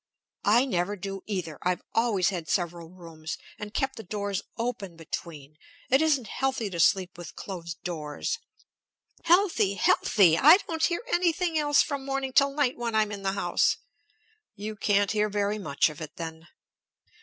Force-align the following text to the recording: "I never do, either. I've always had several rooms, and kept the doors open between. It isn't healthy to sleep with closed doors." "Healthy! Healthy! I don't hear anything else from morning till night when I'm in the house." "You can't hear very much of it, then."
"I 0.47 0.65
never 0.65 0.95
do, 0.95 1.21
either. 1.27 1.59
I've 1.61 1.83
always 1.93 2.29
had 2.29 2.49
several 2.49 2.89
rooms, 2.89 3.37
and 3.59 3.71
kept 3.71 3.97
the 3.97 4.03
doors 4.03 4.41
open 4.57 4.95
between. 4.95 5.59
It 5.91 6.01
isn't 6.01 6.25
healthy 6.25 6.71
to 6.71 6.79
sleep 6.79 7.19
with 7.19 7.35
closed 7.35 7.83
doors." 7.83 8.39
"Healthy! 9.25 9.75
Healthy! 9.75 10.39
I 10.39 10.57
don't 10.67 10.83
hear 10.85 11.03
anything 11.13 11.55
else 11.55 11.83
from 11.83 12.03
morning 12.03 12.33
till 12.33 12.49
night 12.51 12.77
when 12.77 12.95
I'm 12.95 13.11
in 13.11 13.21
the 13.21 13.33
house." 13.33 13.77
"You 14.55 14.75
can't 14.75 15.11
hear 15.11 15.29
very 15.29 15.59
much 15.59 15.87
of 15.87 16.01
it, 16.01 16.15
then." 16.15 16.47